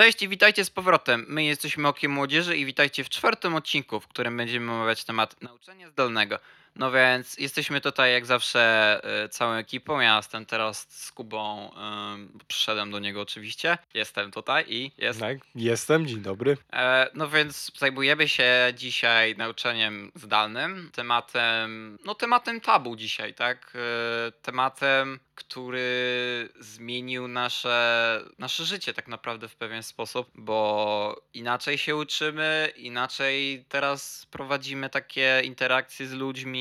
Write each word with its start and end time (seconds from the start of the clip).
Cześć 0.00 0.22
i 0.22 0.28
witajcie 0.28 0.64
z 0.64 0.70
powrotem. 0.70 1.26
My 1.28 1.44
jesteśmy 1.44 1.88
Okiem 1.88 2.12
Młodzieży 2.12 2.56
i 2.56 2.66
witajcie 2.66 3.04
w 3.04 3.08
czwartym 3.08 3.54
odcinku, 3.54 4.00
w 4.00 4.08
którym 4.08 4.36
będziemy 4.36 4.72
omawiać 4.72 5.04
temat 5.04 5.42
nauczania 5.42 5.90
zdalnego. 5.90 6.38
No 6.76 6.92
więc 6.92 7.38
jesteśmy 7.38 7.80
tutaj 7.80 8.12
jak 8.12 8.26
zawsze 8.26 9.00
y, 9.24 9.28
całą 9.28 9.52
ekipą. 9.52 10.00
Ja 10.00 10.16
jestem 10.16 10.46
teraz 10.46 10.86
z 10.88 11.12
Kubą, 11.12 11.70
y, 11.70 12.44
przyszedłem 12.48 12.90
do 12.90 12.98
niego 12.98 13.20
oczywiście. 13.20 13.78
Jestem 13.94 14.30
tutaj 14.30 14.64
i 14.68 14.92
jest. 14.98 15.20
Tak, 15.20 15.38
jestem, 15.54 16.06
dzień 16.06 16.20
dobry. 16.20 16.56
E, 16.72 17.10
no 17.14 17.28
więc 17.28 17.72
zajmujemy 17.78 18.28
się 18.28 18.72
dzisiaj 18.74 19.36
nauczaniem 19.36 20.12
zdalnym, 20.14 20.90
tematem, 20.94 21.98
no 22.04 22.14
tematem 22.14 22.60
tabu 22.60 22.96
dzisiaj, 22.96 23.34
tak? 23.34 23.72
E, 23.74 24.32
tematem, 24.32 25.18
który 25.34 26.48
zmienił 26.60 27.28
nasze, 27.28 28.20
nasze 28.38 28.64
życie 28.64 28.94
tak 28.94 29.08
naprawdę 29.08 29.48
w 29.48 29.56
pewien 29.56 29.82
sposób, 29.82 30.30
bo 30.34 31.22
inaczej 31.34 31.78
się 31.78 31.96
uczymy, 31.96 32.72
inaczej 32.76 33.64
teraz 33.68 34.26
prowadzimy 34.30 34.90
takie 34.90 35.42
interakcje 35.44 36.06
z 36.06 36.12
ludźmi, 36.12 36.59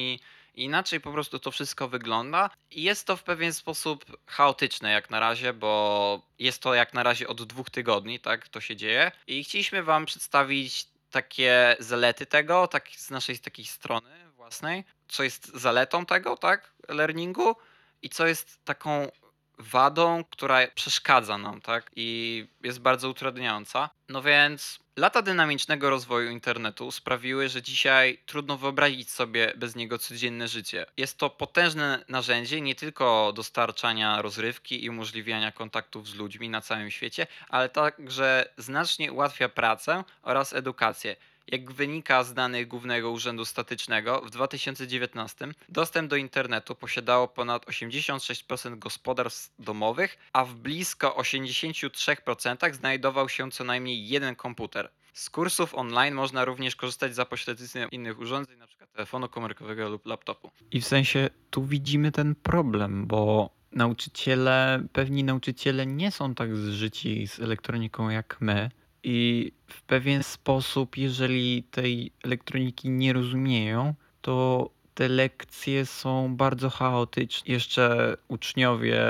inaczej 0.56 1.02
po 1.02 1.12
prostu 1.12 1.40
to 1.40 1.52
wszystko 1.52 1.88
wygląda. 1.88 2.50
I 2.72 2.84
jest 2.84 3.08
to 3.08 3.18
w 3.18 3.24
pewien 3.24 3.54
sposób 3.54 4.06
chaotyczne 4.26 4.92
jak 4.92 5.10
na 5.10 5.20
razie, 5.20 5.54
bo 5.54 6.22
jest 6.40 6.62
to 6.62 6.74
jak 6.74 6.94
na 6.94 7.04
razie 7.04 7.28
od 7.28 7.44
dwóch 7.44 7.70
tygodni, 7.70 8.20
tak 8.20 8.48
to 8.48 8.62
się 8.62 8.76
dzieje. 8.76 9.12
I 9.28 9.44
chcieliśmy 9.44 9.84
Wam 9.84 10.06
przedstawić 10.06 10.88
takie 11.12 11.76
zalety 11.80 12.26
tego, 12.26 12.68
tak 12.68 12.90
z 12.90 13.10
naszej 13.10 13.40
takiej 13.40 13.66
strony 13.66 14.32
własnej, 14.36 14.84
co 15.08 15.24
jest 15.24 15.48
zaletą 15.48 16.06
tego, 16.06 16.38
tak, 16.38 16.74
learningu 16.88 17.56
i 18.02 18.10
co 18.10 18.28
jest 18.28 18.66
taką 18.66 19.12
wadą, 19.60 20.24
która 20.24 20.68
przeszkadza 20.68 21.38
nam, 21.38 21.62
tak? 21.62 21.92
I 21.96 22.48
jest 22.64 22.80
bardzo 22.80 23.10
utrudniająca. 23.10 23.90
No 24.10 24.22
więc 24.22 24.80
lata 24.98 25.22
dynamicznego 25.22 25.90
rozwoju 25.90 26.32
internetu 26.32 26.92
sprawiły, 26.92 27.50
że 27.50 27.62
dzisiaj 27.62 28.18
trudno 28.26 28.58
wyobrazić 28.58 29.12
sobie 29.12 29.54
bez 29.58 29.76
niego 29.76 29.98
codzienne 29.98 30.48
życie. 30.48 30.86
Jest 30.98 31.18
to 31.18 31.30
potężne 31.30 32.06
narzędzie 32.10 32.62
nie 32.62 32.76
tylko 32.76 33.34
dostarczania 33.36 34.22
rozrywki 34.22 34.84
i 34.86 34.90
umożliwiania 34.90 35.52
kontaktów 35.52 36.08
z 36.08 36.16
ludźmi 36.16 36.50
na 36.50 36.62
całym 36.62 36.92
świecie, 36.92 37.28
ale 37.50 37.70
także 37.70 38.50
znacznie 38.58 39.12
ułatwia 39.12 39.50
pracę 39.50 40.04
oraz 40.22 40.54
edukację. 40.54 41.16
Jak 41.52 41.72
wynika 41.72 42.24
z 42.24 42.34
danych 42.34 42.68
Głównego 42.68 43.12
Urzędu 43.12 43.46
Statycznego, 43.46 44.22
w 44.22 44.30
2019 44.30 45.48
dostęp 45.70 46.10
do 46.10 46.16
internetu 46.16 46.76
posiadało 46.76 47.28
ponad 47.28 47.66
86% 47.66 48.80
gospodarstw 48.80 49.52
domowych, 49.60 50.18
a 50.34 50.46
w 50.46 50.54
blisko 50.54 51.16
83% 51.18 52.74
znajdował 52.74 53.30
się 53.30 53.52
co 53.52 53.64
najmniej 53.64 54.08
jeden 54.08 54.36
komputer. 54.36 54.90
Z 55.14 55.30
kursów 55.30 55.76
online 55.76 56.16
można 56.16 56.46
również 56.46 56.76
korzystać 56.76 57.16
za 57.16 57.26
pośrednictwem 57.26 57.90
innych 57.92 58.20
urządzeń, 58.20 58.56
np. 58.56 58.88
telefonu 58.88 59.30
komórkowego 59.30 59.90
lub 59.90 60.06
laptopu. 60.06 60.52
I 60.72 60.82
w 60.82 60.86
sensie 60.86 61.30
tu 61.50 61.66
widzimy 61.66 62.12
ten 62.12 62.36
problem, 62.36 63.08
bo 63.08 63.50
nauczyciele, 63.72 64.84
pewni 64.94 65.24
nauczyciele 65.24 65.86
nie 65.86 66.12
są 66.12 66.36
tak 66.36 66.56
zżyci 66.56 67.28
z 67.28 67.40
elektroniką 67.40 68.10
jak 68.10 68.38
my. 68.42 68.70
I 69.04 69.52
w 69.68 69.82
pewien 69.82 70.24
sposób, 70.24 70.98
jeżeli 70.98 71.64
tej 71.64 72.12
elektroniki 72.24 72.90
nie 72.90 73.14
rozumieją, 73.14 73.94
to 74.22 74.70
te 74.94 75.10
lekcje 75.10 75.86
są 75.86 76.36
bardzo 76.36 76.70
chaotyczne. 76.70 77.54
Jeszcze 77.54 78.18
uczniowie 78.28 79.02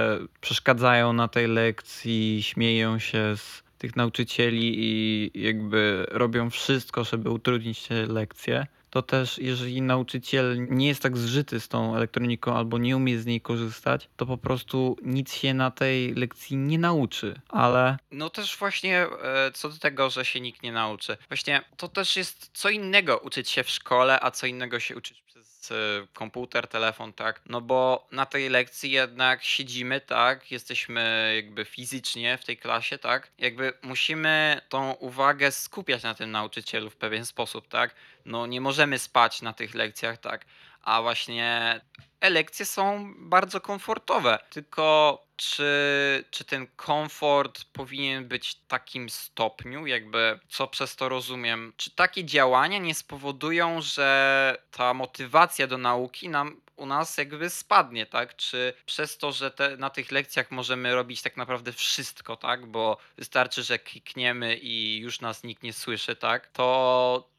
przeszkadzają 0.42 1.14
na 1.14 1.28
tej 1.28 1.48
lekcji, 1.48 2.44
śmieją 2.44 3.00
się 3.00 3.38
z 3.38 3.64
tych 3.78 3.96
nauczycieli 3.96 4.76
i 4.78 5.32
jakby 5.36 6.06
robią 6.10 6.50
wszystko, 6.50 7.04
żeby 7.04 7.30
utrudnić 7.30 7.88
te 7.88 8.06
lekcje. 8.06 8.68
To 8.90 9.02
też, 9.02 9.38
jeżeli 9.38 9.82
nauczyciel 9.82 10.68
nie 10.70 10.88
jest 10.88 11.02
tak 11.02 11.18
zżyty 11.18 11.60
z 11.60 11.68
tą 11.68 11.96
elektroniką 11.96 12.56
albo 12.56 12.78
nie 12.78 12.98
umie 12.98 13.20
z 13.20 13.26
niej 13.26 13.42
korzystać, 13.42 14.10
to 14.18 14.26
po 14.26 14.38
prostu 14.38 14.98
nic 15.02 15.34
się 15.34 15.54
na 15.54 15.72
tej 15.72 16.14
lekcji 16.16 16.58
nie 16.58 16.80
nauczy. 16.80 17.42
Ale 17.50 17.98
No 18.12 18.30
też 18.30 18.58
właśnie 18.58 19.08
e, 19.24 19.52
co 19.54 19.70
do 19.70 19.78
tego, 19.78 20.10
że 20.10 20.26
się 20.26 20.42
nikt 20.42 20.64
nie 20.64 20.72
nauczy. 20.72 21.18
Właśnie 21.30 21.62
to 21.78 21.88
też 21.88 22.16
jest 22.16 22.50
co 22.54 22.70
innego 22.70 23.18
uczyć 23.18 23.50
się 23.50 23.64
w 23.64 23.70
szkole, 23.70 24.20
a 24.22 24.32
co 24.32 24.48
innego 24.48 24.80
się 24.80 24.96
uczyć 24.96 25.22
przez 25.22 25.39
e, 25.72 26.08
komputer, 26.14 26.68
telefon, 26.68 27.14
tak? 27.14 27.42
No 27.46 27.62
bo 27.62 28.08
na 28.12 28.26
tej 28.26 28.50
lekcji 28.50 28.92
jednak 28.92 29.44
siedzimy, 29.44 30.02
tak? 30.02 30.52
Jesteśmy 30.52 31.34
jakby 31.36 31.66
fizycznie 31.66 32.38
w 32.38 32.46
tej 32.46 32.58
klasie, 32.58 32.98
tak? 32.98 33.32
Jakby 33.38 33.74
musimy 33.82 34.62
tą 34.70 34.92
uwagę 34.92 35.52
skupiać 35.52 36.04
na 36.04 36.16
tym 36.16 36.32
nauczycielu 36.32 36.90
w 36.90 36.96
pewien 36.96 37.26
sposób, 37.26 37.68
tak? 37.68 37.96
No 38.26 38.48
nie 38.48 38.62
możemy 38.62 39.00
spać 39.00 39.42
na 39.42 39.54
tych 39.54 39.76
lekcjach, 39.76 40.18
tak? 40.18 40.46
A 40.82 41.02
właśnie 41.02 41.82
e-lekcje 42.22 42.66
są 42.66 43.14
bardzo 43.18 43.62
komfortowe. 43.62 44.40
Tylko 44.50 45.18
czy, 45.36 46.26
czy 46.32 46.46
ten 46.46 46.68
komfort 46.76 47.64
powinien 47.74 48.28
być 48.28 48.50
w 48.50 48.68
takim 48.68 49.10
stopniu, 49.10 49.86
jakby 49.86 50.40
co 50.50 50.68
przez 50.68 50.96
to 50.96 51.10
rozumiem? 51.10 51.74
Czy 51.78 51.92
takie 51.92 52.26
działania 52.26 52.78
nie 52.78 52.96
spowodują, 52.96 53.82
że 53.82 54.58
ta 54.72 54.94
motywacja 54.94 55.68
do 55.68 55.78
nauki 55.78 56.30
nam 56.30 56.62
u 56.76 56.86
nas 56.86 57.18
jakby 57.18 57.50
spadnie, 57.50 58.06
tak? 58.06 58.36
Czy 58.36 58.74
przez 58.86 59.18
to, 59.18 59.32
że 59.32 59.52
te, 59.52 59.78
na 59.78 59.90
tych 59.90 60.12
lekcjach 60.12 60.52
możemy 60.52 60.96
robić 60.96 61.22
tak 61.22 61.38
naprawdę 61.38 61.74
wszystko, 61.74 62.36
tak? 62.36 62.66
Bo 62.66 62.98
wystarczy, 63.18 63.64
że 63.64 63.80
klikniemy 63.80 64.58
i 64.58 64.98
już 64.98 65.22
nas 65.22 65.44
nikt 65.44 65.64
nie 65.64 65.74
słyszy, 65.74 66.16
tak? 66.16 66.48
To 66.48 67.30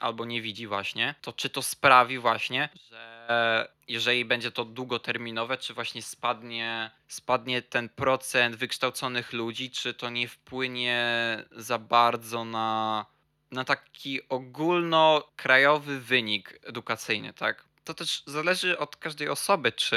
albo 0.00 0.24
nie 0.24 0.42
widzi 0.42 0.66
właśnie, 0.66 1.14
to 1.20 1.32
czy 1.32 1.50
to 1.50 1.62
sprawi 1.62 2.18
właśnie, 2.18 2.68
że 2.90 3.68
jeżeli 3.88 4.24
będzie 4.24 4.50
to 4.50 4.64
długoterminowe, 4.64 5.58
czy 5.58 5.74
właśnie 5.74 6.02
spadnie, 6.02 6.90
spadnie 7.08 7.62
ten 7.62 7.88
procent 7.88 8.56
wykształconych 8.56 9.32
ludzi, 9.32 9.70
czy 9.70 9.94
to 9.94 10.10
nie 10.10 10.28
wpłynie 10.28 11.04
za 11.50 11.78
bardzo 11.78 12.44
na, 12.44 13.06
na 13.50 13.64
taki 13.64 14.28
ogólnokrajowy 14.28 16.00
wynik 16.00 16.60
edukacyjny, 16.62 17.32
tak? 17.32 17.64
To 17.84 17.94
też 17.94 18.22
zależy 18.26 18.78
od 18.78 18.96
każdej 18.96 19.28
osoby, 19.28 19.72
czy 19.72 19.96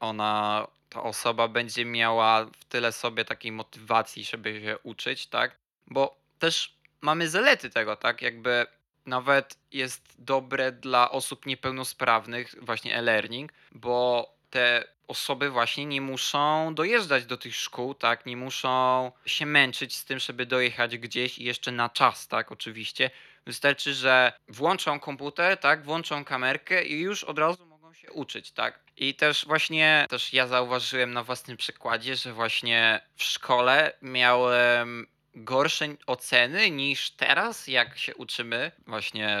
ona, 0.00 0.66
ta 0.88 1.02
osoba 1.02 1.48
będzie 1.48 1.84
miała 1.84 2.44
w 2.44 2.64
tyle 2.64 2.92
sobie 2.92 3.24
takiej 3.24 3.52
motywacji, 3.52 4.24
żeby 4.24 4.60
się 4.60 4.78
uczyć, 4.82 5.26
tak? 5.26 5.56
Bo 5.86 6.16
też 6.38 6.76
mamy 7.00 7.28
zalety 7.28 7.70
tego, 7.70 7.96
tak? 7.96 8.22
Jakby 8.22 8.66
nawet 9.06 9.58
jest 9.72 10.14
dobre 10.18 10.72
dla 10.72 11.10
osób 11.10 11.46
niepełnosprawnych, 11.46 12.54
właśnie 12.62 12.96
e-learning, 12.96 13.52
bo 13.72 14.28
te 14.50 14.84
osoby 15.08 15.50
właśnie 15.50 15.86
nie 15.86 16.00
muszą 16.00 16.74
dojeżdżać 16.74 17.26
do 17.26 17.36
tych 17.36 17.56
szkół, 17.56 17.94
tak? 17.94 18.26
Nie 18.26 18.36
muszą 18.36 19.12
się 19.26 19.46
męczyć 19.46 19.96
z 19.96 20.04
tym, 20.04 20.18
żeby 20.18 20.46
dojechać 20.46 20.98
gdzieś 20.98 21.38
i 21.38 21.44
jeszcze 21.44 21.72
na 21.72 21.88
czas, 21.88 22.28
tak? 22.28 22.52
Oczywiście. 22.52 23.10
Wystarczy, 23.46 23.94
że 23.94 24.32
włączą 24.48 25.00
komputer, 25.00 25.58
tak? 25.58 25.84
Włączą 25.84 26.24
kamerkę 26.24 26.84
i 26.84 27.00
już 27.00 27.24
od 27.24 27.38
razu 27.38 27.66
mogą 27.66 27.94
się 27.94 28.12
uczyć, 28.12 28.52
tak? 28.52 28.80
I 28.96 29.14
też 29.14 29.46
właśnie 29.46 30.06
też 30.10 30.32
ja 30.32 30.46
zauważyłem 30.46 31.12
na 31.12 31.24
własnym 31.24 31.56
przykładzie, 31.56 32.16
że 32.16 32.32
właśnie 32.32 33.00
w 33.16 33.22
szkole 33.22 33.92
miałem 34.02 35.06
gorsze 35.36 35.88
oceny 36.06 36.70
niż 36.70 37.10
teraz, 37.10 37.66
jak 37.66 37.98
się 37.98 38.14
uczymy 38.14 38.72
właśnie 38.86 39.38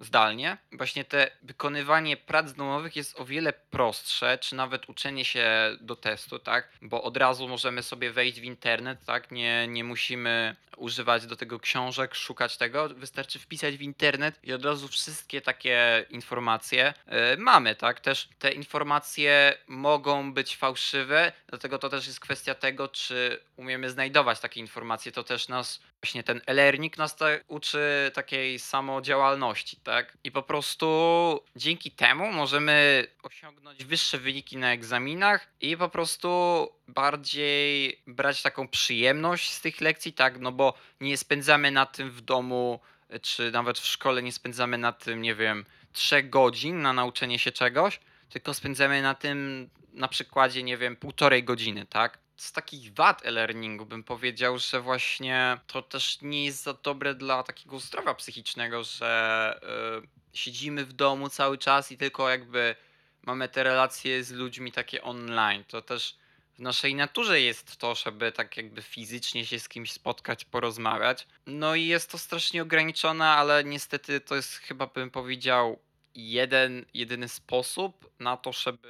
zdalnie. 0.00 0.56
Właśnie 0.72 1.04
te 1.04 1.30
wykonywanie 1.42 2.16
prac 2.16 2.52
domowych 2.52 2.96
jest 2.96 3.20
o 3.20 3.24
wiele 3.24 3.52
prostsze, 3.52 4.38
czy 4.38 4.54
nawet 4.54 4.88
uczenie 4.88 5.24
się 5.24 5.76
do 5.80 5.96
testu, 5.96 6.38
tak? 6.38 6.68
Bo 6.82 7.02
od 7.02 7.16
razu 7.16 7.48
możemy 7.48 7.82
sobie 7.82 8.10
wejść 8.10 8.40
w 8.40 8.44
internet, 8.44 8.98
tak? 9.06 9.30
Nie, 9.30 9.68
nie 9.68 9.84
musimy 9.84 10.56
używać 10.78 11.26
do 11.26 11.36
tego 11.36 11.60
książek, 11.60 12.14
szukać 12.14 12.56
tego. 12.56 12.88
Wystarczy 12.88 13.38
wpisać 13.38 13.76
w 13.76 13.82
internet 13.82 14.38
i 14.44 14.52
od 14.52 14.64
razu 14.64 14.88
wszystkie 14.88 15.40
takie 15.40 16.06
informacje 16.10 16.94
y, 17.34 17.36
mamy, 17.36 17.74
tak? 17.74 18.00
Też 18.00 18.28
te 18.38 18.52
informacje 18.52 19.58
mogą 19.68 20.32
być 20.32 20.56
fałszywe, 20.56 21.32
dlatego 21.46 21.78
to 21.78 21.88
też 21.88 22.06
jest 22.06 22.20
kwestia 22.20 22.54
tego, 22.54 22.88
czy 22.88 23.40
umiemy 23.56 23.90
znajdować 23.90 24.40
takie 24.40 24.60
informacje. 24.60 25.12
To 25.12 25.24
też 25.24 25.48
nas, 25.48 25.80
właśnie 26.02 26.22
ten 26.22 26.40
e-learning 26.46 26.98
nas 26.98 27.16
uczy 27.48 28.10
takiej 28.14 28.58
samodziałalności, 28.58 29.76
tak? 29.76 30.18
I 30.24 30.30
po 30.30 30.42
prostu 30.42 31.40
dzięki 31.56 31.90
temu 31.90 32.32
możemy 32.32 33.06
osiągnąć 33.22 33.84
wyższe 33.84 34.18
wyniki 34.18 34.56
na 34.56 34.72
egzaminach 34.72 35.48
i 35.60 35.76
po 35.76 35.88
prostu 35.88 36.68
bardziej 36.88 38.02
brać 38.06 38.42
taką 38.42 38.68
przyjemność 38.68 39.52
z 39.52 39.60
tych 39.60 39.80
lekcji, 39.80 40.12
tak? 40.12 40.40
No 40.40 40.52
bo 40.52 40.74
nie 41.00 41.16
spędzamy 41.16 41.70
na 41.70 41.86
tym 41.86 42.10
w 42.10 42.20
domu, 42.20 42.80
czy 43.22 43.50
nawet 43.50 43.78
w 43.78 43.86
szkole 43.86 44.22
nie 44.22 44.32
spędzamy 44.32 44.78
na 44.78 44.92
tym, 44.92 45.22
nie 45.22 45.34
wiem, 45.34 45.64
trzech 45.92 46.30
godzin 46.30 46.82
na 46.82 46.92
nauczenie 46.92 47.38
się 47.38 47.52
czegoś, 47.52 48.00
tylko 48.28 48.54
spędzamy 48.54 49.02
na 49.02 49.14
tym 49.14 49.70
na 49.92 50.08
przykładzie, 50.08 50.62
nie 50.62 50.76
wiem, 50.76 50.96
półtorej 50.96 51.44
godziny, 51.44 51.86
tak? 51.86 52.18
Z 52.38 52.52
takich 52.52 52.94
wad 52.94 53.26
e-learningu 53.26 53.86
bym 53.86 54.04
powiedział, 54.04 54.58
że 54.58 54.80
właśnie 54.80 55.58
to 55.66 55.82
też 55.82 56.18
nie 56.22 56.44
jest 56.44 56.62
za 56.62 56.72
dobre 56.72 57.14
dla 57.14 57.42
takiego 57.42 57.78
zdrowia 57.78 58.14
psychicznego, 58.14 58.84
że 58.84 59.60
y, 60.04 60.08
siedzimy 60.38 60.84
w 60.84 60.92
domu 60.92 61.28
cały 61.28 61.58
czas 61.58 61.92
i 61.92 61.96
tylko 61.96 62.28
jakby 62.28 62.76
mamy 63.22 63.48
te 63.48 63.62
relacje 63.62 64.24
z 64.24 64.32
ludźmi 64.32 64.72
takie 64.72 65.02
online. 65.02 65.64
To 65.64 65.82
też 65.82 66.16
w 66.54 66.58
naszej 66.58 66.94
naturze 66.94 67.40
jest 67.40 67.76
to, 67.76 67.94
żeby 67.94 68.32
tak 68.32 68.56
jakby 68.56 68.82
fizycznie 68.82 69.46
się 69.46 69.58
z 69.58 69.68
kimś 69.68 69.92
spotkać, 69.92 70.44
porozmawiać. 70.44 71.26
No 71.46 71.74
i 71.74 71.86
jest 71.86 72.10
to 72.10 72.18
strasznie 72.18 72.62
ograniczone, 72.62 73.26
ale 73.26 73.64
niestety 73.64 74.20
to 74.20 74.36
jest 74.36 74.54
chyba 74.54 74.86
bym 74.86 75.10
powiedział 75.10 75.78
jeden, 76.14 76.84
jedyny 76.94 77.28
sposób 77.28 78.10
na 78.18 78.36
to, 78.36 78.52
żeby 78.52 78.88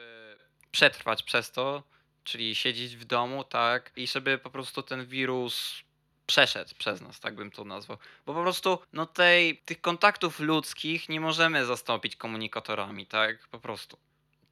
przetrwać 0.71 1.23
przez 1.23 1.51
to, 1.51 1.83
czyli 2.29 2.55
siedzieć 2.55 2.97
w 2.97 3.05
domu, 3.05 3.45
tak, 3.45 3.93
i 3.97 4.07
żeby 4.07 4.39
po 4.39 4.51
prostu 4.51 4.83
ten 4.83 5.07
wirus 5.07 5.83
przeszedł 6.27 6.75
przez 6.79 7.01
nas, 7.01 7.21
tak 7.21 7.35
bym 7.35 7.51
to 7.51 7.65
nazwał. 7.65 7.99
Bo 8.27 8.35
po 8.35 8.43
prostu 8.43 8.79
no 8.93 9.07
tej, 9.07 9.57
tych 9.57 9.81
kontaktów 9.81 10.41
ludzkich 10.41 11.09
nie 11.09 11.21
możemy 11.21 11.67
zastąpić 11.67 12.17
komunikatorami, 12.17 13.07
tak, 13.07 13.49
po 13.49 13.61
prostu. 13.61 13.99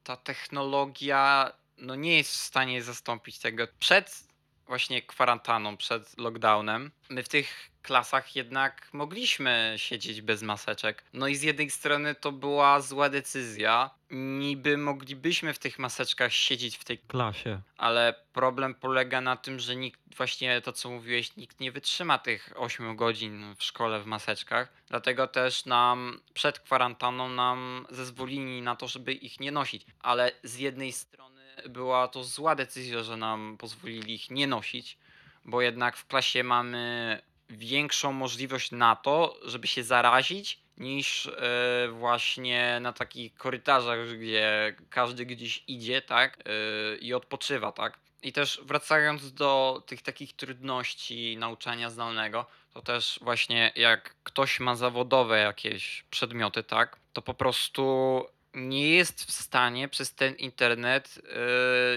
Ta 0.03 0.17
technologia 0.17 1.51
no 1.77 1.95
nie 1.95 2.17
jest 2.17 2.31
w 2.31 2.35
stanie 2.35 2.83
zastąpić 2.83 3.39
tego. 3.39 3.67
Przed 3.79 4.26
właśnie 4.67 5.01
kwarantanną, 5.01 5.77
przed 5.77 6.17
lockdownem, 6.17 6.91
my 7.09 7.23
w 7.23 7.29
tych 7.29 7.69
klasach 7.87 8.35
jednak 8.35 8.89
mogliśmy 8.93 9.73
siedzieć 9.77 10.21
bez 10.21 10.43
maseczek. 10.43 11.03
No 11.13 11.27
i 11.27 11.35
z 11.35 11.41
jednej 11.41 11.69
strony 11.69 12.15
to 12.15 12.31
była 12.31 12.81
zła 12.81 13.09
decyzja. 13.09 13.89
Niby 14.11 14.77
moglibyśmy 14.77 15.53
w 15.53 15.59
tych 15.59 15.79
maseczkach 15.79 16.33
siedzieć 16.33 16.77
w 16.77 16.83
tej 16.83 16.97
klasie. 16.97 17.61
ale 17.77 18.15
problem 18.33 18.75
polega 18.75 19.21
na 19.21 19.35
tym, 19.35 19.59
że 19.59 19.75
nikt, 19.75 19.99
właśnie 20.17 20.61
to 20.61 20.73
co 20.73 20.89
mówiłeś, 20.89 21.35
nikt 21.35 21.59
nie 21.59 21.71
wytrzyma 21.71 22.17
tych 22.17 22.53
8 22.55 22.95
godzin 22.95 23.55
w 23.57 23.63
szkole 23.63 23.99
w 23.99 24.05
maseczkach. 24.05 24.73
Dlatego 24.87 25.27
też 25.27 25.65
nam 25.65 26.19
przed 26.33 26.59
kwarantanną 26.59 27.29
nam 27.29 27.87
zezwolili 27.89 28.61
na 28.61 28.75
to, 28.75 28.87
żeby 28.87 29.13
ich 29.13 29.39
nie 29.39 29.51
nosić. 29.51 29.85
Ale 29.99 30.31
z 30.43 30.57
jednej 30.57 30.91
strony 30.91 31.26
była 31.69 32.07
to 32.07 32.23
zła 32.23 32.55
decyzja, 32.55 33.03
że 33.03 33.17
nam 33.17 33.57
pozwolili 33.59 34.13
ich 34.13 34.31
nie 34.31 34.47
nosić, 34.47 34.97
bo 35.45 35.61
jednak 35.61 35.97
w 35.97 36.07
klasie 36.07 36.43
mamy 36.43 37.21
większą 37.49 38.13
możliwość 38.13 38.71
na 38.71 38.95
to, 38.95 39.39
żeby 39.45 39.67
się 39.67 39.83
zarazić, 39.83 40.59
niż 40.77 41.25
e, 41.25 41.87
właśnie 41.91 42.79
na 42.81 42.93
takich 42.93 43.33
korytarzach, 43.35 44.07
gdzie 44.17 44.75
każdy 44.89 45.25
gdzieś 45.25 45.63
idzie, 45.67 46.01
tak, 46.01 46.37
e, 46.39 46.97
i 46.97 47.13
odpoczywa, 47.13 47.71
tak. 47.71 47.99
I 48.23 48.33
też 48.33 48.61
wracając 48.63 49.33
do 49.33 49.83
tych 49.85 50.01
takich 50.01 50.35
trudności 50.35 51.37
nauczania 51.37 51.89
zdalnego, 51.89 52.45
to 52.73 52.81
też 52.81 53.19
właśnie 53.21 53.71
jak 53.75 54.15
ktoś 54.23 54.59
ma 54.59 54.75
zawodowe 54.75 55.39
jakieś 55.39 56.05
przedmioty, 56.09 56.63
tak, 56.63 56.99
to 57.13 57.21
po 57.21 57.33
prostu 57.33 58.25
nie 58.57 58.89
jest 58.89 59.23
w 59.23 59.31
stanie 59.31 59.87
przez 59.87 60.13
ten 60.13 60.35
internet 60.35 61.21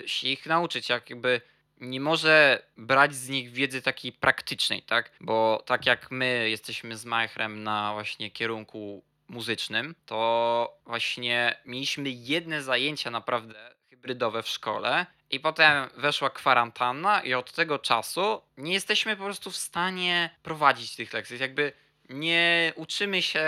e, 0.05 0.09
się 0.09 0.29
ich 0.29 0.47
nauczyć, 0.47 0.89
jakby 0.89 1.41
nie 1.81 2.01
może 2.01 2.63
brać 2.77 3.15
z 3.15 3.29
nich 3.29 3.51
wiedzy 3.51 3.83
takiej 3.83 4.13
praktycznej, 4.13 4.83
tak? 4.83 5.11
Bo 5.21 5.63
tak 5.67 5.87
jak 5.87 6.11
my 6.11 6.51
jesteśmy 6.51 6.97
z 6.97 7.05
Majchrem 7.05 7.63
na 7.63 7.93
właśnie 7.93 8.31
kierunku 8.31 9.03
muzycznym, 9.29 9.95
to 10.07 10.81
właśnie 10.87 11.57
mieliśmy 11.65 12.11
jedne 12.11 12.63
zajęcia 12.63 13.11
naprawdę 13.11 13.71
hybrydowe 13.91 14.43
w 14.43 14.49
szkole 14.49 15.07
i 15.31 15.41
potem 15.41 15.89
weszła 15.97 16.31
kwarantanna 16.31 17.21
i 17.21 17.35
od 17.35 17.53
tego 17.53 17.79
czasu 17.79 18.43
nie 18.57 18.73
jesteśmy 18.73 19.17
po 19.17 19.25
prostu 19.25 19.51
w 19.51 19.57
stanie 19.57 20.31
prowadzić 20.43 20.97
tych 20.97 21.13
lekcji. 21.13 21.39
Jakby 21.39 21.73
nie 22.09 22.73
uczymy 22.77 23.23
się 23.23 23.45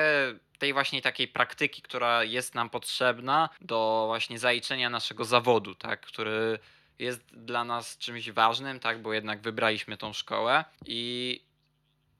tej 0.62 0.72
właśnie 0.72 1.02
takiej 1.02 1.28
praktyki, 1.28 1.82
która 1.82 2.24
jest 2.24 2.54
nam 2.54 2.70
potrzebna 2.70 3.48
do 3.60 4.04
właśnie 4.06 4.38
zaliczenia 4.38 4.90
naszego 4.90 5.24
zawodu, 5.24 5.74
tak? 5.74 6.00
Który 6.00 6.58
jest 6.98 7.36
dla 7.36 7.64
nas 7.64 7.98
czymś 7.98 8.30
ważnym, 8.30 8.80
tak, 8.80 9.02
bo 9.02 9.12
jednak 9.12 9.40
wybraliśmy 9.40 9.96
tą 9.96 10.12
szkołę 10.12 10.64
i 10.86 11.40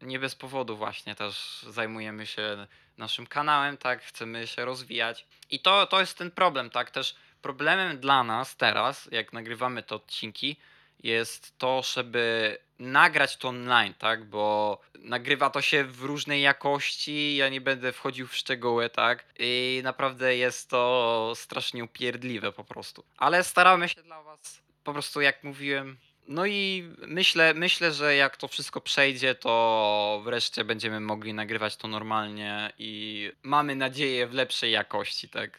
nie 0.00 0.18
bez 0.18 0.34
powodu 0.34 0.76
właśnie 0.76 1.14
też 1.14 1.62
zajmujemy 1.68 2.26
się 2.26 2.66
naszym 2.98 3.26
kanałem, 3.26 3.76
tak, 3.76 4.02
chcemy 4.02 4.46
się 4.46 4.64
rozwijać. 4.64 5.26
I 5.50 5.60
to, 5.60 5.86
to 5.86 6.00
jest 6.00 6.18
ten 6.18 6.30
problem, 6.30 6.70
tak, 6.70 6.90
też 6.90 7.14
problemem 7.42 7.98
dla 7.98 8.24
nas 8.24 8.56
teraz, 8.56 9.08
jak 9.12 9.32
nagrywamy 9.32 9.82
te 9.82 9.94
odcinki, 9.94 10.56
jest 11.02 11.58
to, 11.58 11.82
żeby 11.82 12.58
nagrać 12.78 13.36
to 13.36 13.48
online, 13.48 13.94
tak? 13.94 14.24
Bo 14.24 14.78
nagrywa 14.98 15.50
to 15.50 15.62
się 15.62 15.84
w 15.84 16.02
różnej 16.02 16.42
jakości, 16.42 17.36
ja 17.36 17.48
nie 17.48 17.60
będę 17.60 17.92
wchodził 17.92 18.26
w 18.26 18.36
szczegóły, 18.36 18.90
tak? 18.90 19.24
I 19.38 19.80
naprawdę 19.84 20.36
jest 20.36 20.70
to 20.70 21.32
strasznie 21.36 21.84
upierdliwe 21.84 22.52
po 22.52 22.64
prostu. 22.64 23.04
Ale 23.16 23.44
staramy 23.44 23.88
się 23.88 24.02
dla 24.02 24.22
was 24.22 24.62
po 24.84 24.92
prostu 24.92 25.20
jak 25.20 25.44
mówiłem. 25.44 25.96
No 26.28 26.46
i 26.46 26.88
myślę, 27.06 27.54
myślę, 27.54 27.92
że 27.92 28.16
jak 28.16 28.36
to 28.36 28.48
wszystko 28.48 28.80
przejdzie, 28.80 29.34
to 29.34 30.22
wreszcie 30.24 30.64
będziemy 30.64 31.00
mogli 31.00 31.34
nagrywać 31.34 31.76
to 31.76 31.88
normalnie 31.88 32.72
i 32.78 33.32
mamy 33.42 33.76
nadzieję 33.76 34.26
w 34.26 34.34
lepszej 34.34 34.72
jakości, 34.72 35.28
tak. 35.28 35.58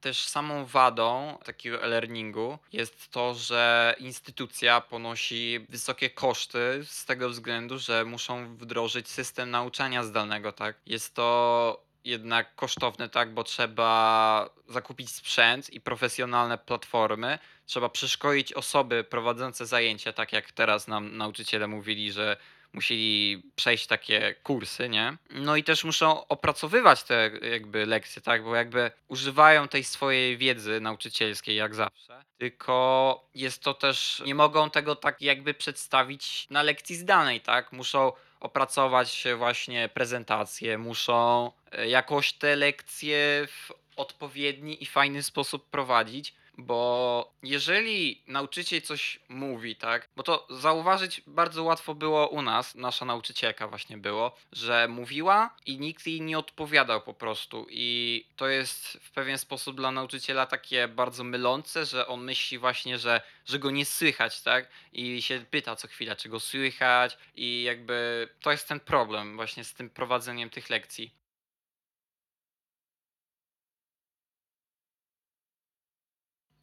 Też 0.00 0.28
samą 0.28 0.66
wadą 0.66 1.38
takiego 1.44 1.82
e-learningu 1.82 2.58
jest 2.72 3.10
to, 3.10 3.34
że 3.34 3.94
instytucja 3.98 4.80
ponosi 4.80 5.66
wysokie 5.68 6.10
koszty 6.10 6.80
z 6.84 7.04
tego 7.04 7.28
względu, 7.28 7.78
że 7.78 8.04
muszą 8.04 8.56
wdrożyć 8.56 9.08
system 9.08 9.50
nauczania 9.50 10.04
zdalnego, 10.04 10.52
tak. 10.52 10.76
Jest 10.86 11.14
to 11.14 11.88
jednak 12.04 12.54
kosztowne, 12.54 13.08
tak, 13.08 13.34
bo 13.34 13.44
trzeba 13.44 14.50
zakupić 14.68 15.10
sprzęt 15.10 15.70
i 15.70 15.80
profesjonalne 15.80 16.58
platformy. 16.58 17.38
Trzeba 17.66 17.88
przeszkolić 17.88 18.52
osoby 18.52 19.04
prowadzące 19.04 19.66
zajęcia, 19.66 20.12
tak 20.12 20.32
jak 20.32 20.52
teraz 20.52 20.88
nam 20.88 21.16
nauczyciele 21.16 21.66
mówili, 21.66 22.12
że 22.12 22.36
musieli 22.72 23.42
przejść 23.56 23.86
takie 23.86 24.34
kursy, 24.42 24.88
nie? 24.88 25.16
No 25.30 25.56
i 25.56 25.64
też 25.64 25.84
muszą 25.84 26.26
opracowywać 26.26 27.02
te 27.02 27.30
jakby 27.50 27.86
lekcje, 27.86 28.22
tak? 28.22 28.44
Bo 28.44 28.54
jakby 28.54 28.90
używają 29.08 29.68
tej 29.68 29.84
swojej 29.84 30.36
wiedzy 30.36 30.80
nauczycielskiej 30.80 31.56
jak 31.56 31.74
zawsze, 31.74 32.24
tylko 32.38 33.28
jest 33.34 33.62
to 33.62 33.74
też, 33.74 34.22
nie 34.26 34.34
mogą 34.34 34.70
tego 34.70 34.96
tak 34.96 35.22
jakby 35.22 35.54
przedstawić 35.54 36.46
na 36.50 36.62
lekcji 36.62 36.96
zdalnej, 36.96 37.40
tak? 37.40 37.72
Muszą 37.72 38.12
opracować 38.40 39.24
właśnie 39.36 39.88
prezentacje, 39.88 40.78
muszą 40.78 41.52
e, 41.72 41.88
jakoś 41.88 42.32
te 42.32 42.56
lekcje 42.56 43.46
w 43.46 43.72
odpowiedni 43.96 44.82
i 44.82 44.86
fajny 44.86 45.22
sposób 45.22 45.70
prowadzić, 45.70 46.34
bo 46.58 47.32
jeżeli 47.42 48.22
nauczyciel 48.26 48.82
coś 48.82 49.20
mówi, 49.28 49.76
tak, 49.76 50.08
bo 50.16 50.22
to 50.22 50.46
zauważyć 50.50 51.22
bardzo 51.26 51.64
łatwo 51.64 51.94
było 51.94 52.28
u 52.28 52.42
nas, 52.42 52.74
nasza 52.74 53.04
nauczycielka 53.04 53.68
właśnie 53.68 53.98
było, 53.98 54.36
że 54.52 54.88
mówiła 54.88 55.56
i 55.66 55.78
nikt 55.78 56.06
jej 56.06 56.20
nie 56.20 56.38
odpowiadał 56.38 57.00
po 57.00 57.14
prostu. 57.14 57.66
I 57.70 58.24
to 58.36 58.48
jest 58.48 58.98
w 59.02 59.10
pewien 59.10 59.38
sposób 59.38 59.76
dla 59.76 59.90
nauczyciela 59.90 60.46
takie 60.46 60.88
bardzo 60.88 61.24
mylące, 61.24 61.86
że 61.86 62.06
on 62.06 62.24
myśli 62.24 62.58
właśnie, 62.58 62.98
że, 62.98 63.20
że 63.46 63.58
go 63.58 63.70
nie 63.70 63.84
słychać, 63.84 64.42
tak, 64.42 64.68
i 64.92 65.22
się 65.22 65.44
pyta 65.50 65.76
co 65.76 65.88
chwila, 65.88 66.16
czy 66.16 66.28
go 66.28 66.40
słychać. 66.40 67.18
I 67.36 67.62
jakby 67.62 68.28
to 68.40 68.50
jest 68.50 68.68
ten 68.68 68.80
problem 68.80 69.36
właśnie 69.36 69.64
z 69.64 69.74
tym 69.74 69.90
prowadzeniem 69.90 70.50
tych 70.50 70.70
lekcji. 70.70 71.17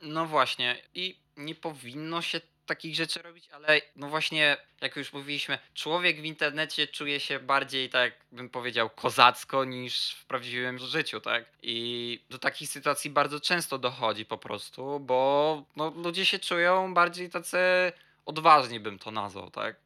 No 0.06 0.26
właśnie 0.26 0.78
i 0.94 1.20
nie 1.38 1.56
powinno 1.56 2.22
się 2.22 2.42
takich 2.66 2.96
rzeczy 2.96 3.22
robić, 3.22 3.50
ale 3.52 3.82
no 3.96 4.10
właśnie, 4.10 4.58
jak 4.82 4.96
już 4.96 5.14
mówiliśmy, 5.14 5.60
człowiek 5.74 6.22
w 6.22 6.26
internecie 6.26 6.88
czuje 6.88 7.20
się 7.20 7.40
bardziej, 7.40 7.90
tak 7.90 8.14
bym 8.32 8.50
powiedział, 8.50 8.90
kozacko 8.90 9.66
niż 9.66 10.12
w 10.12 10.26
prawdziwym 10.26 10.80
życiu, 10.80 11.22
tak? 11.22 11.46
I 11.62 12.20
do 12.30 12.38
takich 12.38 12.70
sytuacji 12.70 13.10
bardzo 13.10 13.40
często 13.40 13.78
dochodzi 13.78 14.26
po 14.26 14.38
prostu, 14.38 15.00
bo 15.00 15.64
no, 15.76 15.90
ludzie 15.90 16.26
się 16.26 16.40
czują 16.40 16.94
bardziej 16.94 17.30
tacy 17.30 17.58
odważni, 18.26 18.80
bym 18.80 19.00
to 19.00 19.12
nazwał, 19.12 19.50
tak? 19.52 19.85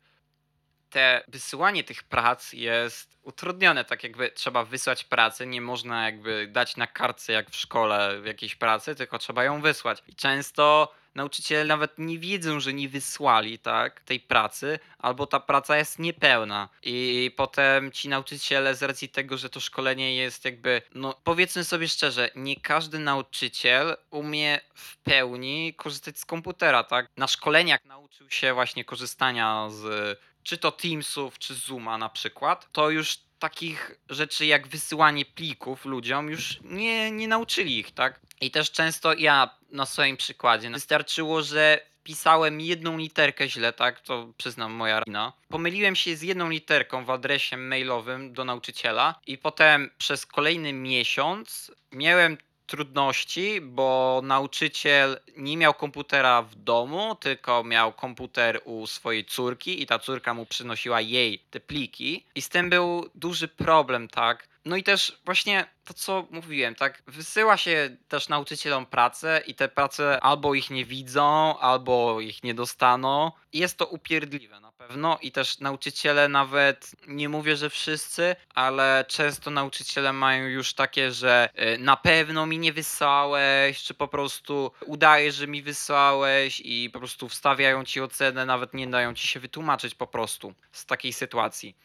Te 0.89 1.23
wysyłanie 1.27 1.83
tych 1.83 2.03
prac 2.03 2.53
jest 2.53 3.19
utrudnione, 3.23 3.85
tak 3.85 4.03
jakby 4.03 4.31
trzeba 4.31 4.65
wysłać 4.65 5.03
pracę, 5.03 5.47
nie 5.47 5.61
można 5.61 6.05
jakby 6.05 6.47
dać 6.51 6.77
na 6.77 6.87
kartce 6.87 7.33
jak 7.33 7.49
w 7.49 7.55
szkole 7.55 8.21
jakiejś 8.25 8.55
pracy, 8.55 8.95
tylko 8.95 9.19
trzeba 9.19 9.43
ją 9.43 9.61
wysłać. 9.61 10.03
I 10.07 10.15
często 10.15 10.93
nauczyciele 11.15 11.65
nawet 11.65 11.91
nie 11.97 12.19
wiedzą, 12.19 12.59
że 12.59 12.73
nie 12.73 12.89
wysłali 12.89 13.59
tak, 13.59 14.01
tej 14.01 14.19
pracy, 14.19 14.79
albo 14.97 15.27
ta 15.27 15.39
praca 15.39 15.77
jest 15.77 15.99
niepełna. 15.99 16.69
I 16.83 17.31
potem 17.37 17.91
ci 17.91 18.09
nauczyciele 18.09 18.75
z 18.75 18.83
racji 18.83 19.09
tego, 19.09 19.37
że 19.37 19.49
to 19.49 19.59
szkolenie 19.59 20.15
jest 20.15 20.45
jakby, 20.45 20.81
no 20.95 21.13
powiedzmy 21.23 21.63
sobie 21.63 21.87
szczerze, 21.87 22.29
nie 22.35 22.55
każdy 22.55 22.99
nauczyciel 22.99 23.97
umie 24.09 24.59
w 24.73 24.97
pełni 24.97 25.73
korzystać 25.73 26.19
z 26.19 26.25
komputera, 26.25 26.83
tak? 26.83 27.07
Na 27.17 27.27
szkoleniach 27.27 27.85
nauczył 27.85 28.29
się 28.29 28.53
właśnie 28.53 28.85
korzystania 28.85 29.67
z 29.69 30.19
czy 30.43 30.57
to 30.57 30.71
Teamsów, 30.71 31.39
czy 31.39 31.55
Zooma 31.55 31.97
na 31.97 32.09
przykład, 32.09 32.71
to 32.71 32.89
już 32.89 33.17
takich 33.39 33.91
rzeczy 34.09 34.45
jak 34.45 34.67
wysyłanie 34.67 35.25
plików 35.25 35.85
ludziom 35.85 36.29
już 36.29 36.59
nie, 36.63 37.11
nie 37.11 37.27
nauczyli 37.27 37.79
ich, 37.79 37.91
tak? 37.91 38.19
I 38.41 38.51
też 38.51 38.71
często 38.71 39.13
ja 39.13 39.49
na 39.71 39.85
swoim 39.85 40.17
przykładzie 40.17 40.69
wystarczyło, 40.69 41.41
że 41.41 41.89
pisałem 42.03 42.61
jedną 42.61 42.97
literkę 42.97 43.49
źle, 43.49 43.73
tak? 43.73 43.99
To 43.99 44.33
przyznam 44.37 44.71
moja 44.71 45.01
wina. 45.05 45.33
Pomyliłem 45.49 45.95
się 45.95 46.15
z 46.15 46.21
jedną 46.21 46.49
literką 46.49 47.05
w 47.05 47.09
adresie 47.09 47.57
mailowym 47.57 48.33
do 48.33 48.45
nauczyciela 48.45 49.19
i 49.27 49.37
potem 49.37 49.89
przez 49.97 50.25
kolejny 50.25 50.73
miesiąc 50.73 51.71
miałem 51.91 52.37
trudności, 52.69 53.61
bo 53.61 54.21
nauczyciel 54.23 55.19
nie 55.37 55.57
miał 55.57 55.73
komputera 55.73 56.41
w 56.41 56.55
domu, 56.55 57.15
tylko 57.15 57.63
miał 57.63 57.93
komputer 57.93 58.61
u 58.65 58.87
swojej 58.87 59.25
córki 59.25 59.81
i 59.81 59.85
ta 59.85 59.99
córka 59.99 60.33
mu 60.33 60.45
przynosiła 60.45 61.01
jej 61.01 61.39
te 61.39 61.59
pliki. 61.59 62.25
I 62.35 62.41
z 62.41 62.49
tym 62.49 62.69
był 62.69 63.09
duży 63.15 63.47
problem, 63.47 64.07
tak? 64.07 64.47
No 64.65 64.75
i 64.75 64.83
też 64.83 65.19
właśnie 65.25 65.65
to, 65.85 65.93
co 65.93 66.27
mówiłem, 66.31 66.75
tak? 66.75 67.03
Wysyła 67.07 67.57
się 67.57 67.97
też 68.07 68.29
nauczycielom 68.29 68.85
pracę 68.85 69.41
i 69.47 69.55
te 69.55 69.67
prace 69.67 70.19
albo 70.21 70.55
ich 70.55 70.69
nie 70.69 70.85
widzą, 70.85 71.59
albo 71.59 72.21
ich 72.21 72.43
nie 72.43 72.53
dostaną. 72.53 73.31
I 73.53 73.59
jest 73.59 73.77
to 73.77 73.85
upierdliwe 73.85 74.59
na 74.59 74.68
pewno 74.89 75.17
i 75.21 75.31
też 75.31 75.59
nauczyciele 75.59 76.27
nawet, 76.27 76.95
nie 77.07 77.29
mówię, 77.29 77.55
że 77.55 77.69
wszyscy, 77.69 78.35
ale 78.55 79.05
często 79.07 79.51
nauczyciele 79.51 80.13
mają 80.13 80.47
już 80.47 80.73
takie, 80.73 81.11
że 81.11 81.49
y, 81.75 81.77
na 81.77 81.97
pewno 81.97 82.45
mi 82.45 82.59
nie 82.59 82.73
wysłałeś, 82.73 83.83
czy 83.83 83.93
po 83.93 84.07
prostu 84.07 84.71
udajesz, 84.85 85.35
że 85.35 85.47
mi 85.47 85.61
wysłałeś 85.61 86.61
i 86.65 86.89
po 86.93 86.99
prostu 86.99 87.29
wstawiają 87.29 87.83
ci 87.85 88.01
ocenę, 88.01 88.45
nawet 88.45 88.73
nie 88.73 88.87
dają 88.87 89.13
ci 89.13 89.27
się 89.27 89.39
wytłumaczyć 89.39 89.95
po 89.95 90.07
prostu 90.07 90.53
z 90.71 90.85
takiej 90.85 91.13
sytuacji. 91.13 91.75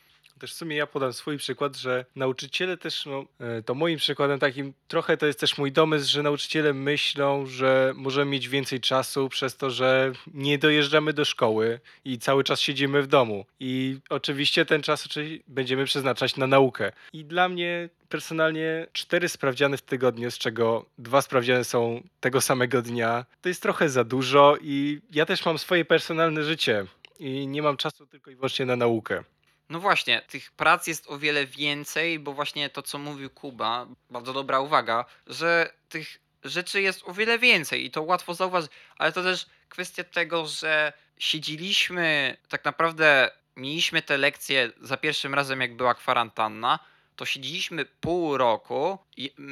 Też 0.44 0.52
w 0.52 0.56
sumie 0.56 0.76
ja 0.76 0.86
podam 0.86 1.12
swój 1.12 1.38
przykład, 1.38 1.76
że 1.76 2.04
nauczyciele 2.16 2.76
też, 2.76 3.06
no, 3.06 3.24
e, 3.40 3.62
to 3.62 3.74
moim 3.74 3.98
przykładem 3.98 4.38
takim 4.38 4.72
trochę 4.88 5.16
to 5.16 5.26
jest 5.26 5.40
też 5.40 5.58
mój 5.58 5.72
domysł, 5.72 6.12
że 6.12 6.22
nauczyciele 6.22 6.72
myślą, 6.72 7.46
że 7.46 7.92
możemy 7.96 8.30
mieć 8.30 8.48
więcej 8.48 8.80
czasu 8.80 9.28
przez 9.28 9.56
to, 9.56 9.70
że 9.70 10.12
nie 10.34 10.58
dojeżdżamy 10.58 11.12
do 11.12 11.24
szkoły 11.24 11.80
i 12.04 12.18
cały 12.18 12.44
czas 12.44 12.60
siedzimy 12.60 13.02
w 13.02 13.06
domu. 13.06 13.46
I 13.60 13.98
oczywiście 14.10 14.66
ten 14.66 14.82
czas 14.82 15.08
będziemy 15.48 15.84
przeznaczać 15.84 16.36
na 16.36 16.46
naukę. 16.46 16.92
I 17.12 17.24
dla 17.24 17.48
mnie 17.48 17.88
personalnie 18.08 18.86
cztery 18.92 19.28
sprawdziany 19.28 19.76
w 19.76 19.82
tygodniu, 19.82 20.30
z 20.30 20.38
czego 20.38 20.86
dwa 20.98 21.22
sprawdziany 21.22 21.64
są 21.64 22.02
tego 22.20 22.40
samego 22.40 22.82
dnia, 22.82 23.24
to 23.40 23.48
jest 23.48 23.62
trochę 23.62 23.88
za 23.88 24.04
dużo 24.04 24.56
i 24.60 25.00
ja 25.12 25.26
też 25.26 25.46
mam 25.46 25.58
swoje 25.58 25.84
personalne 25.84 26.44
życie 26.44 26.86
i 27.18 27.46
nie 27.46 27.62
mam 27.62 27.76
czasu 27.76 28.06
tylko 28.06 28.30
i 28.30 28.34
wyłącznie 28.34 28.66
na 28.66 28.76
naukę. 28.76 29.24
No 29.68 29.80
właśnie, 29.80 30.22
tych 30.28 30.52
prac 30.52 30.86
jest 30.86 31.10
o 31.10 31.18
wiele 31.18 31.46
więcej, 31.46 32.18
bo 32.18 32.32
właśnie 32.32 32.70
to, 32.70 32.82
co 32.82 32.98
mówił 32.98 33.30
Kuba, 33.30 33.86
bardzo 34.10 34.32
dobra 34.32 34.60
uwaga, 34.60 35.04
że 35.26 35.72
tych 35.88 36.20
rzeczy 36.44 36.82
jest 36.82 37.02
o 37.04 37.14
wiele 37.14 37.38
więcej 37.38 37.84
i 37.84 37.90
to 37.90 38.02
łatwo 38.02 38.34
zauważyć, 38.34 38.70
ale 38.98 39.12
to 39.12 39.22
też 39.22 39.46
kwestia 39.68 40.04
tego, 40.04 40.46
że 40.46 40.92
siedzieliśmy, 41.18 42.36
tak 42.48 42.64
naprawdę 42.64 43.30
mieliśmy 43.56 44.02
te 44.02 44.18
lekcje 44.18 44.70
za 44.80 44.96
pierwszym 44.96 45.34
razem, 45.34 45.60
jak 45.60 45.76
była 45.76 45.94
kwarantanna, 45.94 46.78
to 47.16 47.26
siedzieliśmy 47.26 47.84
pół 47.84 48.36
roku. 48.36 48.98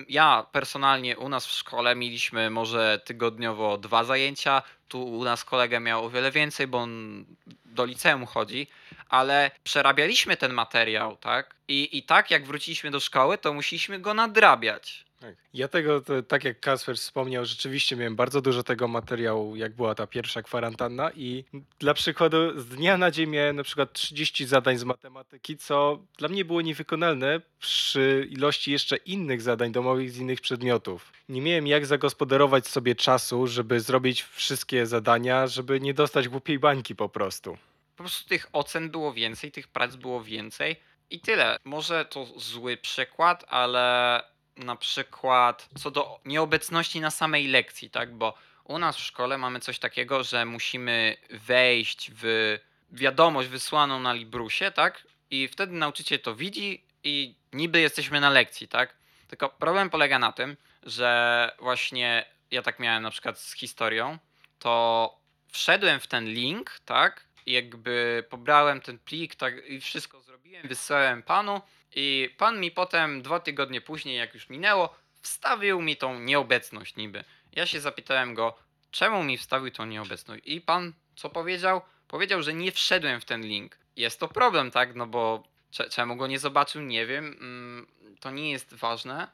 Ja 0.08 0.46
personalnie 0.52 1.18
u 1.18 1.28
nas 1.28 1.46
w 1.46 1.50
szkole 1.50 1.96
mieliśmy 1.96 2.50
może 2.50 3.00
tygodniowo 3.04 3.78
dwa 3.78 4.04
zajęcia. 4.04 4.62
Tu 4.88 5.04
u 5.04 5.24
nas 5.24 5.44
kolega 5.44 5.80
miał 5.80 6.04
o 6.04 6.10
wiele 6.10 6.30
więcej, 6.30 6.66
bo 6.66 6.78
on 6.78 7.24
do 7.64 7.84
liceum 7.84 8.26
chodzi, 8.26 8.66
ale 9.12 9.50
przerabialiśmy 9.64 10.36
ten 10.36 10.52
materiał, 10.52 11.16
tak? 11.16 11.54
I, 11.68 11.98
i 11.98 12.02
tak 12.02 12.30
jak 12.30 12.46
wróciliśmy 12.46 12.90
do 12.90 13.00
szkoły, 13.00 13.38
to 13.38 13.52
musieliśmy 13.52 13.98
go 14.00 14.14
nadrabiać. 14.14 15.04
Tak. 15.20 15.34
Ja 15.54 15.68
tego, 15.68 16.00
to, 16.00 16.22
tak 16.22 16.44
jak 16.44 16.60
Kasper 16.60 16.96
wspomniał, 16.96 17.44
rzeczywiście 17.44 17.96
miałem 17.96 18.16
bardzo 18.16 18.40
dużo 18.40 18.62
tego 18.62 18.88
materiału, 18.88 19.56
jak 19.56 19.72
była 19.72 19.94
ta 19.94 20.06
pierwsza 20.06 20.42
kwarantanna 20.42 21.10
i 21.10 21.44
dla 21.78 21.94
przykładu 21.94 22.60
z 22.60 22.66
dnia 22.66 22.98
na 22.98 23.10
dzień 23.10 23.30
miałem 23.30 23.56
na 23.56 23.62
przykład 23.62 23.92
30 23.92 24.46
zadań 24.46 24.78
z 24.78 24.84
matematyki, 24.84 25.56
co 25.56 25.98
dla 26.18 26.28
mnie 26.28 26.44
było 26.44 26.60
niewykonalne 26.60 27.40
przy 27.58 28.28
ilości 28.30 28.72
jeszcze 28.72 28.96
innych 28.96 29.42
zadań 29.42 29.72
domowych 29.72 30.10
z 30.10 30.18
innych 30.18 30.40
przedmiotów. 30.40 31.12
Nie 31.28 31.40
miałem 31.40 31.66
jak 31.66 31.86
zagospodarować 31.86 32.66
sobie 32.66 32.94
czasu, 32.94 33.46
żeby 33.46 33.80
zrobić 33.80 34.22
wszystkie 34.22 34.86
zadania, 34.86 35.46
żeby 35.46 35.80
nie 35.80 35.94
dostać 35.94 36.28
głupiej 36.28 36.58
bańki 36.58 36.96
po 36.96 37.08
prostu. 37.08 37.58
Po 38.02 38.08
prostu 38.08 38.28
tych 38.28 38.46
ocen 38.52 38.90
było 38.90 39.12
więcej, 39.12 39.52
tych 39.52 39.68
prac 39.68 39.96
było 39.96 40.22
więcej 40.22 40.76
i 41.10 41.20
tyle. 41.20 41.56
Może 41.64 42.04
to 42.04 42.26
zły 42.36 42.76
przykład, 42.76 43.44
ale 43.48 44.22
na 44.56 44.76
przykład 44.76 45.68
co 45.78 45.90
do 45.90 46.20
nieobecności 46.24 47.00
na 47.00 47.10
samej 47.10 47.48
lekcji, 47.48 47.90
tak? 47.90 48.14
Bo 48.14 48.34
u 48.64 48.78
nas 48.78 48.96
w 48.96 49.00
szkole 49.00 49.38
mamy 49.38 49.60
coś 49.60 49.78
takiego, 49.78 50.24
że 50.24 50.44
musimy 50.44 51.16
wejść 51.30 52.10
w 52.14 52.58
wiadomość 52.90 53.48
wysłaną 53.48 54.00
na 54.00 54.12
Librusie, 54.12 54.70
tak? 54.70 55.06
I 55.30 55.48
wtedy 55.48 55.72
nauczyciel 55.72 56.20
to 56.20 56.34
widzi 56.34 56.84
i 57.04 57.34
niby 57.52 57.80
jesteśmy 57.80 58.20
na 58.20 58.30
lekcji, 58.30 58.68
tak? 58.68 58.94
Tylko 59.28 59.48
problem 59.48 59.90
polega 59.90 60.18
na 60.18 60.32
tym, 60.32 60.56
że 60.82 61.52
właśnie 61.58 62.24
ja 62.50 62.62
tak 62.62 62.78
miałem 62.78 63.02
na 63.02 63.10
przykład 63.10 63.38
z 63.38 63.52
historią, 63.54 64.18
to 64.58 65.14
wszedłem 65.48 66.00
w 66.00 66.06
ten 66.06 66.26
link, 66.26 66.80
tak? 66.84 67.31
Jakby 67.46 68.24
pobrałem 68.30 68.80
ten 68.80 68.98
plik, 68.98 69.34
tak 69.34 69.66
i 69.66 69.80
wszystko 69.80 70.20
zrobiłem, 70.20 70.68
wysłałem 70.68 71.22
panu 71.22 71.60
i 71.94 72.34
pan 72.38 72.60
mi 72.60 72.70
potem 72.70 73.22
dwa 73.22 73.40
tygodnie 73.40 73.80
później, 73.80 74.16
jak 74.16 74.34
już 74.34 74.48
minęło, 74.48 74.94
wstawił 75.22 75.82
mi 75.82 75.96
tą 75.96 76.18
nieobecność 76.18 76.96
niby. 76.96 77.24
Ja 77.52 77.66
się 77.66 77.80
zapytałem 77.80 78.34
go, 78.34 78.58
czemu 78.90 79.24
mi 79.24 79.38
wstawił 79.38 79.70
tą 79.70 79.86
nieobecność? 79.86 80.42
I 80.46 80.60
pan 80.60 80.92
co 81.16 81.30
powiedział? 81.30 81.80
Powiedział, 82.08 82.42
że 82.42 82.54
nie 82.54 82.72
wszedłem 82.72 83.20
w 83.20 83.24
ten 83.24 83.42
link. 83.42 83.78
Jest 83.96 84.20
to 84.20 84.28
problem, 84.28 84.70
tak? 84.70 84.94
No 84.94 85.06
bo 85.06 85.42
czemu 85.90 86.16
go 86.16 86.26
nie 86.26 86.38
zobaczył, 86.38 86.82
nie 86.82 87.06
wiem. 87.06 87.24
Mm, 87.40 87.86
to 88.20 88.30
nie 88.30 88.50
jest 88.50 88.74
ważne. 88.74 89.28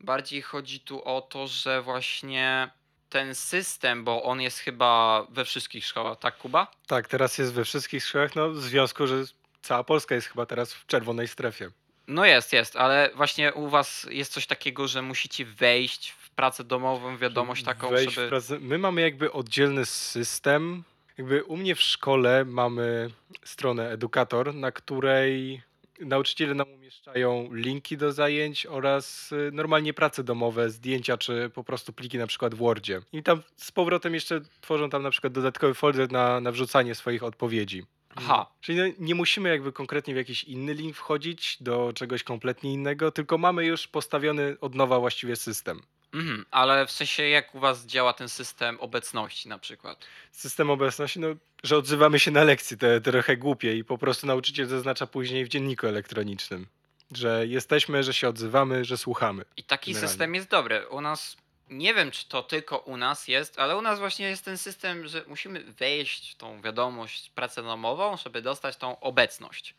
Bardziej 0.00 0.42
chodzi 0.42 0.80
tu 0.80 1.04
o 1.04 1.20
to, 1.20 1.46
że 1.46 1.82
właśnie 1.82 2.70
ten 3.08 3.34
system, 3.34 4.04
bo 4.04 4.22
on 4.22 4.40
jest 4.40 4.58
chyba 4.58 5.26
we 5.30 5.44
wszystkich 5.44 5.84
szkołach, 5.86 6.18
tak 6.18 6.38
Kuba? 6.38 6.66
Tak, 6.86 7.08
teraz 7.08 7.38
jest 7.38 7.52
we 7.52 7.64
wszystkich 7.64 8.04
szkołach, 8.04 8.36
no 8.36 8.50
w 8.50 8.62
związku, 8.62 9.06
że 9.06 9.24
cała 9.62 9.84
Polska 9.84 10.14
jest 10.14 10.28
chyba 10.28 10.46
teraz 10.46 10.74
w 10.74 10.86
czerwonej 10.86 11.28
strefie. 11.28 11.70
No 12.08 12.24
jest, 12.24 12.52
jest, 12.52 12.76
ale 12.76 13.10
właśnie 13.14 13.54
u 13.54 13.68
was 13.68 14.06
jest 14.10 14.32
coś 14.32 14.46
takiego, 14.46 14.88
że 14.88 15.02
musicie 15.02 15.44
wejść 15.44 16.10
w 16.10 16.30
pracę 16.30 16.64
domową, 16.64 17.16
wiadomość 17.16 17.64
taką, 17.64 17.88
Wejść 17.90 18.14
żeby... 18.14 18.26
w 18.26 18.30
pracę. 18.30 18.58
My 18.60 18.78
mamy 18.78 19.00
jakby 19.00 19.32
oddzielny 19.32 19.86
system. 19.86 20.84
Jakby 21.18 21.44
u 21.44 21.56
mnie 21.56 21.74
w 21.74 21.80
szkole 21.80 22.44
mamy 22.44 23.10
stronę 23.44 23.90
Edukator, 23.90 24.54
na 24.54 24.72
której 24.72 25.62
nauczyciele 26.00 26.54
nam 26.54 26.72
umieszczają 26.72 27.48
linki 27.52 27.96
do 27.96 28.12
zajęć 28.12 28.66
oraz 28.66 29.32
y, 29.32 29.50
normalnie 29.52 29.94
prace 29.94 30.24
domowe, 30.24 30.70
zdjęcia 30.70 31.18
czy 31.18 31.50
po 31.54 31.64
prostu 31.64 31.92
pliki 31.92 32.18
na 32.18 32.26
przykład 32.26 32.54
w 32.54 32.58
Wordzie. 32.58 33.00
I 33.12 33.22
tam 33.22 33.42
z 33.56 33.72
powrotem 33.72 34.14
jeszcze 34.14 34.40
tworzą 34.60 34.90
tam 34.90 35.02
na 35.02 35.10
przykład 35.10 35.32
dodatkowy 35.32 35.74
folder 35.74 36.12
na, 36.12 36.40
na 36.40 36.52
wrzucanie 36.52 36.94
swoich 36.94 37.22
odpowiedzi. 37.22 37.84
Aha. 38.16 38.46
Czyli 38.60 38.78
no, 38.78 38.84
nie 38.98 39.14
musimy 39.14 39.48
jakby 39.48 39.72
konkretnie 39.72 40.14
w 40.14 40.16
jakiś 40.16 40.44
inny 40.44 40.74
link 40.74 40.96
wchodzić 40.96 41.56
do 41.60 41.92
czegoś 41.94 42.22
kompletnie 42.22 42.72
innego, 42.72 43.10
tylko 43.10 43.38
mamy 43.38 43.66
już 43.66 43.88
postawiony 43.88 44.56
od 44.60 44.74
nowa 44.74 45.00
właściwie 45.00 45.36
system. 45.36 45.80
Mhm, 46.14 46.44
ale 46.50 46.86
w 46.86 46.90
sensie 46.90 47.22
jak 47.22 47.54
u 47.54 47.60
was 47.60 47.86
działa 47.86 48.12
ten 48.12 48.28
system 48.28 48.80
obecności 48.80 49.48
na 49.48 49.58
przykład? 49.58 50.04
System 50.32 50.70
obecności, 50.70 51.20
no, 51.20 51.28
że 51.62 51.76
odzywamy 51.76 52.18
się 52.18 52.30
na 52.30 52.44
lekcji, 52.44 52.78
to 52.78 52.86
trochę 53.04 53.36
głupie 53.36 53.76
i 53.76 53.84
po 53.84 53.98
prostu 53.98 54.26
nauczyciel 54.26 54.66
zaznacza 54.66 55.06
później 55.06 55.44
w 55.44 55.48
dzienniku 55.48 55.86
elektronicznym, 55.86 56.66
że 57.12 57.46
jesteśmy, 57.46 58.02
że 58.02 58.14
się 58.14 58.28
odzywamy, 58.28 58.84
że 58.84 58.96
słuchamy. 58.98 59.44
I 59.56 59.62
taki 59.62 59.90
Generalnie. 59.90 60.08
system 60.08 60.34
jest 60.34 60.48
dobry. 60.48 60.88
U 60.88 61.00
nas, 61.00 61.36
nie 61.70 61.94
wiem 61.94 62.10
czy 62.10 62.28
to 62.28 62.42
tylko 62.42 62.78
u 62.78 62.96
nas 62.96 63.28
jest, 63.28 63.58
ale 63.58 63.76
u 63.76 63.82
nas 63.82 63.98
właśnie 63.98 64.26
jest 64.28 64.44
ten 64.44 64.58
system, 64.58 65.08
że 65.08 65.24
musimy 65.26 65.60
wejść 65.60 66.32
w 66.32 66.36
tą 66.36 66.62
wiadomość 66.62 67.30
pracę 67.34 67.62
domową, 67.62 68.16
żeby 68.16 68.42
dostać 68.42 68.76
tą 68.76 69.00
obecność. 69.00 69.74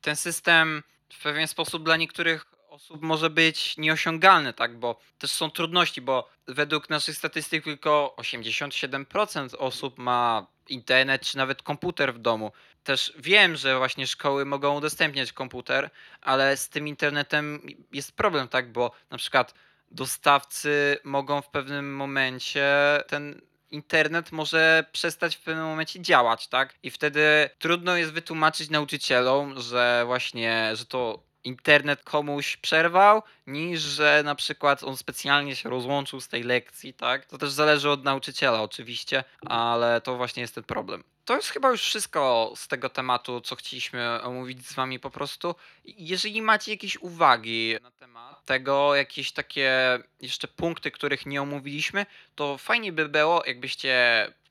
Ten 0.00 0.16
system 0.16 0.82
w 1.12 1.22
pewien 1.22 1.48
sposób 1.48 1.84
dla 1.84 1.96
niektórych 1.96 2.46
osób 2.70 3.02
może 3.02 3.30
być 3.30 3.76
nieosiągalny, 3.76 4.52
tak? 4.52 4.78
Bo 4.78 5.00
też 5.18 5.30
są 5.30 5.50
trudności, 5.50 6.00
bo 6.00 6.28
według 6.46 6.90
naszych 6.90 7.16
statystyk 7.16 7.64
tylko 7.64 8.14
87% 8.18 9.48
osób 9.58 9.98
ma 9.98 10.46
internet 10.68 11.22
czy 11.22 11.36
nawet 11.36 11.62
komputer 11.62 12.14
w 12.14 12.18
domu. 12.18 12.52
Też 12.84 13.12
wiem, 13.18 13.56
że 13.56 13.78
właśnie 13.78 14.06
szkoły 14.06 14.44
mogą 14.44 14.76
udostępniać 14.76 15.32
komputer, 15.32 15.90
ale 16.20 16.56
z 16.56 16.68
tym 16.68 16.88
internetem 16.88 17.62
jest 17.92 18.16
problem, 18.16 18.48
tak? 18.48 18.72
Bo 18.72 18.92
na 19.10 19.18
przykład 19.18 19.54
dostawcy 19.90 20.98
mogą 21.04 21.42
w 21.42 21.48
pewnym 21.48 21.96
momencie 21.96 22.68
ten 23.08 23.40
internet 23.70 24.32
może 24.32 24.84
przestać 24.92 25.36
w 25.36 25.40
pewnym 25.40 25.64
momencie 25.64 26.00
działać, 26.00 26.48
tak? 26.48 26.74
I 26.82 26.90
wtedy 26.90 27.50
trudno 27.58 27.96
jest 27.96 28.12
wytłumaczyć 28.12 28.70
nauczycielom, 28.70 29.60
że 29.60 30.02
właśnie, 30.06 30.70
że 30.74 30.86
to 30.86 31.29
internet 31.44 32.02
komuś 32.02 32.56
przerwał, 32.56 33.22
niż 33.46 33.80
że 33.80 34.22
na 34.24 34.34
przykład 34.34 34.84
on 34.84 34.96
specjalnie 34.96 35.56
się 35.56 35.70
rozłączył 35.70 36.20
z 36.20 36.28
tej 36.28 36.42
lekcji, 36.42 36.94
tak? 36.94 37.26
To 37.26 37.38
też 37.38 37.50
zależy 37.50 37.90
od 37.90 38.04
nauczyciela 38.04 38.62
oczywiście, 38.62 39.24
ale 39.46 40.00
to 40.00 40.16
właśnie 40.16 40.40
jest 40.40 40.54
ten 40.54 40.64
problem. 40.64 41.04
To 41.24 41.36
jest 41.36 41.48
chyba 41.48 41.70
już 41.70 41.82
wszystko 41.82 42.52
z 42.56 42.68
tego 42.68 42.88
tematu, 42.88 43.40
co 43.40 43.56
chcieliśmy 43.56 44.22
omówić 44.22 44.66
z 44.66 44.72
wami 44.72 45.00
po 45.00 45.10
prostu. 45.10 45.54
Jeżeli 45.84 46.42
macie 46.42 46.70
jakieś 46.70 46.96
uwagi 46.96 47.76
na 47.82 47.90
temat 47.90 48.44
tego, 48.44 48.94
jakieś 48.94 49.32
takie 49.32 49.98
jeszcze 50.20 50.48
punkty, 50.48 50.90
których 50.90 51.26
nie 51.26 51.42
omówiliśmy, 51.42 52.06
to 52.34 52.58
fajnie 52.58 52.92
by 52.92 53.08
było, 53.08 53.42
jakbyście 53.46 53.94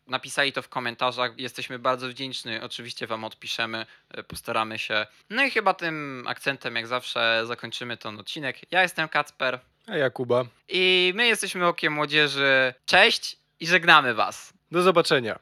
napisali 0.09 0.53
to 0.53 0.61
w 0.61 0.69
komentarzach. 0.69 1.39
Jesteśmy 1.39 1.79
bardzo 1.79 2.07
wdzięczni. 2.09 2.57
Oczywiście 2.59 3.07
Wam 3.07 3.23
odpiszemy, 3.23 3.85
e, 4.11 4.23
postaramy 4.23 4.79
się. 4.79 5.05
No 5.29 5.43
i 5.45 5.51
chyba 5.51 5.73
tym 5.73 6.23
akcentem, 6.27 6.75
jak 6.75 6.87
zawsze, 6.87 7.43
zakończymy 7.45 7.97
ten 7.97 8.19
odcinek. 8.19 8.71
Ja 8.71 8.81
jestem 8.81 9.09
Kacper 9.09 9.59
A 9.87 9.95
Jakuba. 9.97 10.45
i 10.69 11.11
my 11.15 11.27
jesteśmy 11.27 11.67
Okiem 11.67 11.93
Młodzieży. 11.93 12.73
Cześć 12.85 13.37
i 13.59 13.67
żegnamy 13.67 14.13
Was. 14.13 14.53
Do 14.71 14.81
zobaczenia. 14.81 15.39